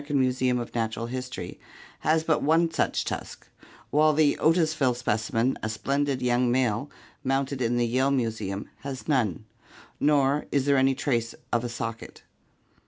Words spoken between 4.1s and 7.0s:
the Otisville specimen, a splendid young male